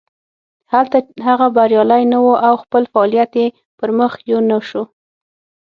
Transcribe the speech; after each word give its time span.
هلته 0.73 0.97
هغه 1.27 1.47
بریالی 1.57 2.03
نه 2.13 2.19
و 2.25 2.31
او 2.47 2.55
خپل 2.63 2.83
فعالیت 2.91 3.31
یې 3.41 3.47
پرمخ 3.77 4.13
یو 4.31 4.39
نه 4.49 4.57
شو. 4.69 4.83